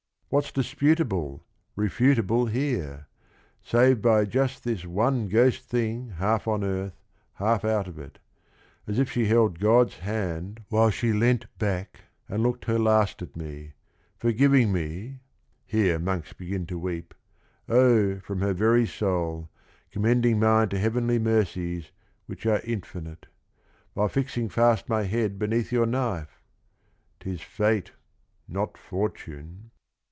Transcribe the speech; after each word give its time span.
"What 0.31 0.45
's 0.45 0.51
disputable, 0.53 1.43
refutable 1.77 2.49
here?— 2.49 3.07
Save 3.63 4.01
by 4.01 4.23
just 4.23 4.63
this 4.63 4.85
one 4.85 5.27
ghost 5.27 5.65
thing 5.65 6.11
half 6.11 6.47
on 6.47 6.63
earth, 6.63 6.93
Half 7.33 7.65
out 7.65 7.85
of 7.89 7.99
it,— 7.99 8.17
as 8.87 8.97
if 8.97 9.11
she 9.11 9.25
held 9.25 9.59
God's 9.59 9.95
hand 9.97 10.63
While 10.69 10.89
she 10.89 11.11
leant 11.11 11.47
back 11.59 12.03
and 12.29 12.43
looked 12.43 12.63
her 12.63 12.79
last 12.79 13.21
at 13.21 13.35
me, 13.35 13.73
Forgiving 14.19 14.71
me 14.71 15.19
(here 15.65 15.99
monks 15.99 16.31
begin 16.31 16.65
to 16.67 16.79
weep) 16.79 17.13
Oh, 17.67 18.19
from 18.19 18.39
her 18.39 18.53
very 18.53 18.87
soul, 18.87 19.49
commending 19.91 20.39
mine 20.39 20.69
To 20.69 20.79
heavenly 20.79 21.19
mercies 21.19 21.91
which 22.25 22.45
are 22.45 22.61
infinite,— 22.63 23.27
While 23.95 24.07
fixing 24.07 24.47
fast 24.47 24.87
my 24.87 25.03
head 25.03 25.37
beneath 25.37 25.73
your 25.73 25.85
knife 25.85 26.39
I 27.19 27.23
'T 27.25 27.31
is 27.31 27.41
fate 27.41 27.91
not 28.47 28.77
fortune." 28.77 29.71